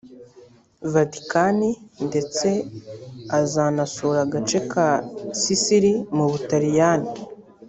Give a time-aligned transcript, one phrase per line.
[0.93, 1.57] Vatican
[2.07, 2.47] ndetse
[3.39, 4.87] azanasura agace ka
[5.41, 7.09] Sicily mu Butaliyani